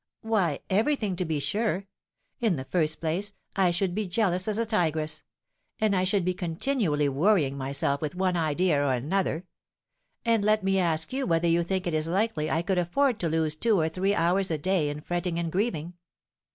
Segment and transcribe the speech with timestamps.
[0.23, 1.85] "Why, everything, to be sure.
[2.39, 5.21] In the first place, I should be jealous as a tigress;
[5.79, 9.45] and I should be continually worrying myself with one idea or another;
[10.25, 13.29] and let me ask you whether you think it is likely I could afford to
[13.29, 15.93] lose two or three hours a day in fretting and grieving.